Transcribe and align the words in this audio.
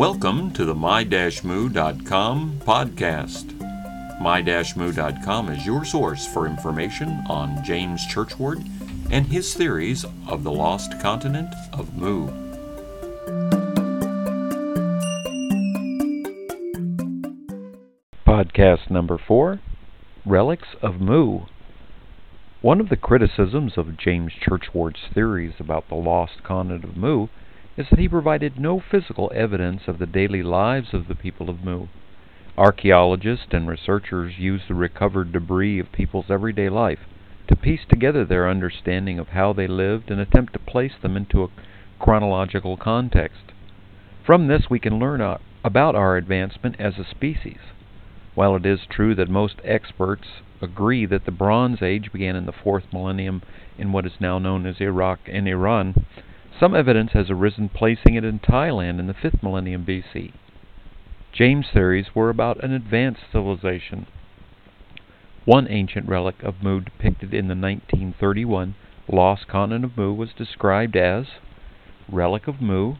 Welcome 0.00 0.52
to 0.52 0.64
the 0.64 0.74
my-mu.com 0.74 2.60
podcast. 2.64 4.18
My-mu.com 4.18 5.48
is 5.50 5.66
your 5.66 5.84
source 5.84 6.26
for 6.26 6.46
information 6.46 7.22
on 7.28 7.62
James 7.62 8.06
Churchward 8.06 8.66
and 9.10 9.26
his 9.26 9.52
theories 9.52 10.06
of 10.26 10.42
the 10.42 10.50
lost 10.50 10.98
continent 11.02 11.52
of 11.74 11.98
Mu. 11.98 12.28
Podcast 18.26 18.90
number 18.90 19.18
four 19.18 19.60
Relics 20.24 20.68
of 20.80 20.98
Mu. 20.98 21.40
One 22.62 22.80
of 22.80 22.88
the 22.88 22.96
criticisms 22.96 23.74
of 23.76 23.98
James 23.98 24.32
Churchward's 24.32 25.12
theories 25.12 25.56
about 25.58 25.90
the 25.90 25.94
lost 25.94 26.42
continent 26.42 26.84
of 26.84 26.96
Mu 26.96 27.26
is 27.80 27.86
that 27.88 27.98
he 27.98 28.08
provided 28.08 28.60
no 28.60 28.78
physical 28.78 29.32
evidence 29.34 29.80
of 29.86 29.98
the 29.98 30.06
daily 30.06 30.42
lives 30.42 30.88
of 30.92 31.08
the 31.08 31.14
people 31.14 31.48
of 31.48 31.64
Mu. 31.64 31.86
Archaeologists 32.58 33.46
and 33.52 33.66
researchers 33.66 34.34
use 34.38 34.60
the 34.68 34.74
recovered 34.74 35.32
debris 35.32 35.78
of 35.78 35.90
people's 35.90 36.26
everyday 36.28 36.68
life 36.68 36.98
to 37.48 37.56
piece 37.56 37.80
together 37.88 38.22
their 38.22 38.50
understanding 38.50 39.18
of 39.18 39.28
how 39.28 39.54
they 39.54 39.66
lived 39.66 40.10
and 40.10 40.20
attempt 40.20 40.52
to 40.52 40.58
place 40.58 40.92
them 41.00 41.16
into 41.16 41.42
a 41.42 41.48
chronological 41.98 42.76
context. 42.76 43.52
From 44.26 44.46
this, 44.46 44.68
we 44.68 44.78
can 44.78 44.98
learn 44.98 45.22
uh, 45.22 45.38
about 45.64 45.94
our 45.94 46.18
advancement 46.18 46.76
as 46.78 46.98
a 46.98 47.10
species. 47.10 47.60
While 48.34 48.56
it 48.56 48.66
is 48.66 48.80
true 48.90 49.14
that 49.14 49.30
most 49.30 49.56
experts 49.64 50.26
agree 50.60 51.06
that 51.06 51.24
the 51.24 51.30
Bronze 51.30 51.80
Age 51.80 52.12
began 52.12 52.36
in 52.36 52.44
the 52.44 52.52
fourth 52.52 52.84
millennium 52.92 53.40
in 53.78 53.90
what 53.90 54.04
is 54.04 54.20
now 54.20 54.38
known 54.38 54.66
as 54.66 54.82
Iraq 54.82 55.20
and 55.26 55.48
Iran, 55.48 56.04
some 56.60 56.76
evidence 56.76 57.12
has 57.12 57.30
arisen 57.30 57.70
placing 57.70 58.16
it 58.16 58.24
in 58.24 58.38
Thailand 58.38 59.00
in 59.00 59.06
the 59.06 59.14
5th 59.14 59.42
millennium 59.42 59.86
BC. 59.86 60.34
James' 61.32 61.64
theories 61.72 62.14
were 62.14 62.28
about 62.28 62.62
an 62.62 62.70
advanced 62.70 63.22
civilization. 63.32 64.06
One 65.46 65.66
ancient 65.70 66.06
relic 66.06 66.42
of 66.42 66.62
Mu 66.62 66.82
depicted 66.82 67.32
in 67.32 67.48
the 67.48 67.54
1931 67.54 68.74
Lost 69.10 69.48
Continent 69.48 69.86
of 69.86 69.96
Mu 69.96 70.12
was 70.12 70.34
described 70.36 70.96
as 70.96 71.28
Relic 72.12 72.46
of 72.46 72.60
Mu. 72.60 72.96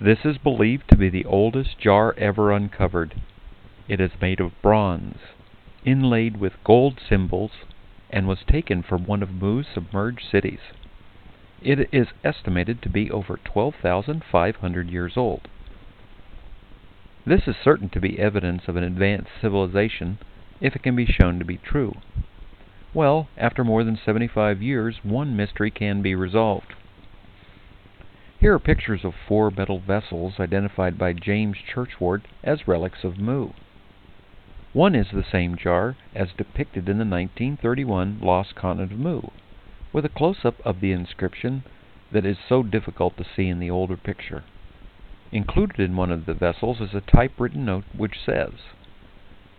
This 0.00 0.20
is 0.24 0.38
believed 0.38 0.88
to 0.88 0.96
be 0.96 1.10
the 1.10 1.26
oldest 1.26 1.78
jar 1.78 2.14
ever 2.16 2.50
uncovered. 2.50 3.20
It 3.88 4.00
is 4.00 4.12
made 4.22 4.40
of 4.40 4.52
bronze, 4.62 5.18
inlaid 5.84 6.38
with 6.38 6.54
gold 6.64 6.98
symbols, 7.06 7.50
and 8.08 8.26
was 8.26 8.38
taken 8.50 8.82
from 8.82 9.04
one 9.04 9.22
of 9.22 9.30
Mu's 9.30 9.66
submerged 9.74 10.24
cities. 10.30 10.60
It 11.62 11.88
is 11.92 12.08
estimated 12.24 12.82
to 12.82 12.88
be 12.88 13.10
over 13.10 13.38
12,500 13.44 14.90
years 14.90 15.16
old. 15.16 15.48
This 17.24 17.46
is 17.46 17.56
certain 17.56 17.88
to 17.90 18.00
be 18.00 18.18
evidence 18.18 18.68
of 18.68 18.76
an 18.76 18.84
advanced 18.84 19.30
civilization 19.40 20.18
if 20.60 20.74
it 20.74 20.82
can 20.82 20.96
be 20.96 21.06
shown 21.06 21.38
to 21.38 21.44
be 21.44 21.56
true. 21.56 21.94
Well, 22.92 23.28
after 23.36 23.64
more 23.64 23.84
than 23.84 23.96
75 23.96 24.60
years, 24.62 25.04
one 25.04 25.36
mystery 25.36 25.70
can 25.70 26.02
be 26.02 26.14
resolved. 26.14 26.74
Here 28.40 28.52
are 28.52 28.58
pictures 28.58 29.04
of 29.04 29.14
four 29.14 29.50
metal 29.50 29.78
vessels 29.78 30.40
identified 30.40 30.98
by 30.98 31.12
James 31.12 31.56
Churchward 31.58 32.22
as 32.42 32.68
relics 32.68 33.04
of 33.04 33.18
Mu. 33.18 33.50
One 34.72 34.94
is 34.94 35.12
the 35.12 35.24
same 35.24 35.56
jar 35.56 35.96
as 36.14 36.32
depicted 36.32 36.88
in 36.88 36.98
the 36.98 37.06
1931 37.06 38.18
Lost 38.20 38.54
Continent 38.54 38.92
of 38.92 38.98
Mu 38.98 39.22
with 39.94 40.04
a 40.04 40.08
close-up 40.08 40.56
of 40.64 40.80
the 40.80 40.90
inscription 40.90 41.62
that 42.12 42.26
is 42.26 42.36
so 42.48 42.64
difficult 42.64 43.16
to 43.16 43.24
see 43.36 43.46
in 43.46 43.60
the 43.60 43.70
older 43.70 43.96
picture. 43.96 44.42
Included 45.30 45.78
in 45.78 45.96
one 45.96 46.10
of 46.10 46.26
the 46.26 46.34
vessels 46.34 46.80
is 46.80 46.94
a 46.94 47.00
typewritten 47.00 47.64
note 47.64 47.84
which 47.96 48.16
says, 48.26 48.52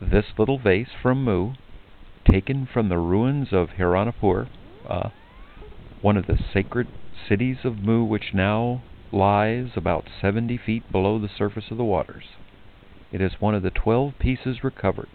This 0.01 0.25
little 0.37 0.59
vase 0.59 0.89
from 1.01 1.23
Mu, 1.23 1.53
taken 2.29 2.67
from 2.71 2.89
the 2.89 2.97
ruins 2.97 3.47
of 3.53 3.69
Hiranapur, 3.79 4.49
uh, 4.89 5.09
one 6.01 6.17
of 6.17 6.27
the 6.27 6.37
sacred 6.53 6.87
cities 7.29 7.59
of 7.63 7.77
Mu 7.77 8.03
which 8.03 8.33
now 8.33 8.81
lies 9.13 9.69
about 9.77 10.09
70 10.21 10.57
feet 10.57 10.91
below 10.91 11.17
the 11.17 11.29
surface 11.29 11.71
of 11.71 11.77
the 11.77 11.85
waters. 11.85 12.25
It 13.13 13.21
is 13.21 13.39
one 13.39 13.55
of 13.55 13.63
the 13.63 13.69
twelve 13.69 14.19
pieces 14.19 14.65
recovered. 14.65 15.07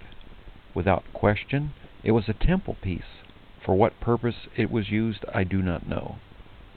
Without 0.75 1.05
question, 1.13 1.73
it 2.03 2.13
was 2.13 2.25
a 2.29 2.33
temple 2.33 2.77
piece 2.83 3.21
for 3.65 3.75
what 3.75 4.01
purpose 4.01 4.49
it 4.57 4.71
was 4.71 4.91
used 4.91 5.25
I 5.35 5.45
do 5.45 5.63
not 5.63 5.89
know. 5.89 6.17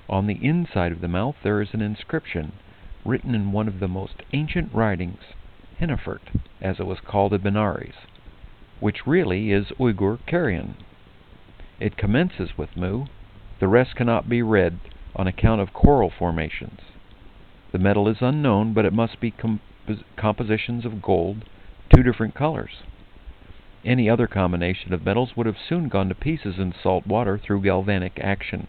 On 0.10 0.28
the 0.28 0.40
inside 0.46 0.92
of 0.92 1.02
the 1.02 1.08
mouth 1.08 1.36
there 1.44 1.62
is 1.62 1.74
an 1.74 1.82
inscription, 1.82 2.52
written 3.06 3.34
in 3.34 3.52
one 3.52 3.68
of 3.68 3.80
the 3.80 3.88
most 3.88 4.24
ancient 4.34 4.74
writings, 4.74 5.20
Henifert, 5.80 6.22
as 6.62 6.80
it 6.80 6.86
was 6.86 7.00
called 7.00 7.34
in 7.34 7.42
Benares, 7.42 7.94
which 8.80 9.08
really 9.08 9.52
is 9.52 9.68
Uyghur 9.80 10.20
Karen. 10.26 10.76
It 11.80 11.98
commences 11.98 12.58
with 12.58 12.76
Mu. 12.78 13.06
The 13.60 13.68
rest 13.68 13.96
cannot 13.96 14.30
be 14.30 14.42
read 14.42 14.80
on 15.16 15.28
account 15.28 15.62
of 15.62 15.74
coral 15.74 16.12
formations. 16.12 16.80
The 17.72 17.80
metal 17.80 18.08
is 18.08 18.18
unknown, 18.22 18.74
but 18.74 18.86
it 18.86 18.94
must 18.94 19.20
be 19.20 19.34
compositions 20.18 20.86
of 20.86 21.02
gold, 21.02 21.46
two 21.94 22.04
different 22.04 22.36
colors. 22.36 22.84
Any 23.86 24.10
other 24.10 24.28
combination 24.28 24.94
of 24.94 25.06
metals 25.06 25.36
would 25.36 25.46
have 25.46 25.58
soon 25.58 25.90
gone 25.90 26.08
to 26.08 26.16
pieces 26.16 26.58
in 26.58 26.74
salt 26.74 27.06
water 27.06 27.38
through 27.38 27.64
galvanic 27.64 28.18
action. 28.22 28.68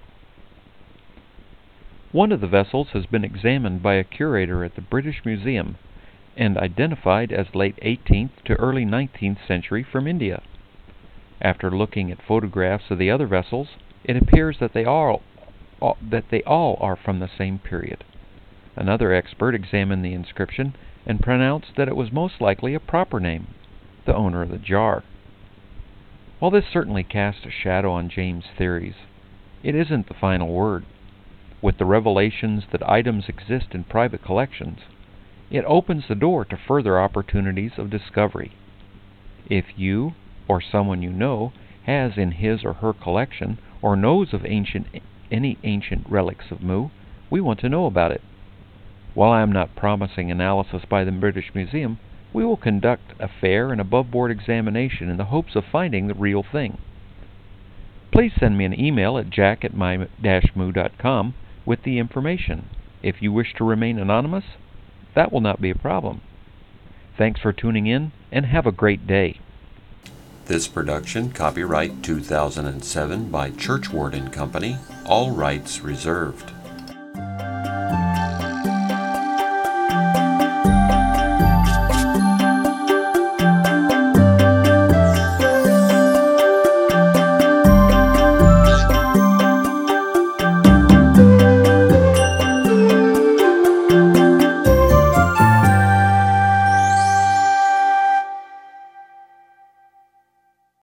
One 2.11 2.33
of 2.33 2.41
the 2.41 2.49
vessels 2.49 2.89
has 2.95 3.07
been 3.07 3.25
examined 3.25 3.81
by 3.81 3.95
a 3.95 4.05
curator 4.05 4.65
at 4.65 4.75
the 4.75 4.81
British 4.81 5.25
Museum 5.25 5.77
and 6.37 6.59
identified 6.59 7.31
as 7.31 7.55
late 7.55 7.77
18th 7.77 8.43
to 8.47 8.55
early 8.55 8.85
19th 8.85 9.39
century 9.47 9.85
from 9.85 10.09
India. 10.09 10.43
After 11.41 11.71
looking 11.71 12.11
at 12.11 12.23
photographs 12.23 12.91
of 12.91 12.99
the 12.99 13.11
other 13.11 13.29
vessels, 13.29 13.69
it 14.03 14.17
appears 14.17 14.59
that 14.59 14.73
they 14.73 14.85
all 14.85 15.23
that 16.11 16.25
they 16.31 16.43
all 16.43 16.77
are 16.81 16.97
from 16.97 17.21
the 17.21 17.29
same 17.29 17.59
period. 17.61 18.03
Another 18.75 19.13
expert 19.13 19.55
examined 19.55 20.05
the 20.05 20.15
inscription 20.15 20.75
and 21.07 21.21
pronounced 21.21 21.77
that 21.77 21.89
it 21.89 21.97
was 21.97 22.11
most 22.11 22.41
likely 22.41 22.75
a 22.75 22.81
proper 22.81 23.21
name 23.21 23.49
the 24.07 24.15
owner 24.15 24.43
of 24.43 24.51
the 24.51 24.59
jar. 24.59 25.03
While 26.39 26.51
this 26.51 26.67
certainly 26.71 27.05
casts 27.05 27.47
a 27.47 27.51
shadow 27.51 27.93
on 27.93 28.11
James' 28.11 28.45
theories, 28.59 28.97
it 29.63 29.75
isn't 29.75 30.09
the 30.09 30.15
final 30.15 30.53
word. 30.53 30.85
With 31.63 31.79
the 31.79 31.87
revelations 31.87 32.65
that 32.73 32.87
items 32.89 33.25
exist 33.29 33.69
in 33.73 33.85
private 33.85 34.23
collections, 34.23 34.81
it 35.51 35.65
opens 35.67 36.05
the 36.09 36.15
door 36.15 36.45
to 36.45 36.57
further 36.57 37.01
opportunities 37.01 37.73
of 37.79 37.89
discovery. 37.89 38.53
If 39.49 39.65
you, 39.77 40.13
or 40.49 40.61
someone 40.61 41.03
you 41.03 41.11
know, 41.11 41.53
has 41.85 42.19
in 42.19 42.33
his 42.33 42.65
or 42.65 42.75
her 42.75 42.93
collection, 42.93 43.59
or 43.81 43.97
knows 43.97 44.35
of 44.35 44.45
ancient, 44.45 44.87
any 45.31 45.59
ancient 45.63 46.07
relics 46.09 46.51
of 46.51 46.63
Mu, 46.63 46.89
we 47.31 47.41
want 47.41 47.61
to 47.61 47.69
know 47.69 47.87
about 47.87 48.13
it. 48.13 48.23
While 49.15 49.31
I 49.33 49.43
am 49.43 49.53
not 49.53 49.77
promising 49.77 50.31
analysis 50.31 50.83
by 50.89 51.05
the 51.05 51.13
British 51.13 51.55
Museum, 51.55 51.99
we 52.35 52.45
will 52.45 52.57
conduct 52.57 53.13
a 53.21 53.29
fair 53.41 53.71
and 53.71 53.81
above-board 53.81 54.31
examination 54.31 55.09
in 55.09 55.17
the 55.17 55.27
hopes 55.27 55.55
of 55.55 55.65
finding 55.65 56.09
the 56.09 56.15
real 56.15 56.43
thing. 56.43 56.77
Please 58.11 58.33
send 58.39 58.59
me 58.59 58.65
an 58.65 58.79
email 58.79 59.17
at 59.17 59.31
jack 59.31 59.65
at 59.65 59.75
my-mu.com 59.75 61.35
with 61.65 61.83
the 61.85 61.99
information. 61.99 62.69
If 63.03 63.23
you 63.23 63.33
wish 63.33 63.55
to 63.55 63.65
remain 63.65 63.99
anonymous, 63.99 64.45
that 65.15 65.33
will 65.33 65.41
not 65.41 65.61
be 65.61 65.71
a 65.71 65.77
problem. 65.77 66.21
Thanks 67.17 67.41
for 67.41 67.53
tuning 67.53 67.87
in, 67.87 68.11
and 68.33 68.47
have 68.47 68.67
a 68.67 68.73
great 68.73 69.07
day. 69.07 69.39
This 70.47 70.67
production, 70.67 71.31
copyright 71.31 72.03
2007 72.03 73.31
by 73.31 73.51
Churchward 73.53 74.13
and 74.13 74.33
Company, 74.33 74.77
all 75.07 75.31
rights 75.31 75.81
reserved. 75.81 76.51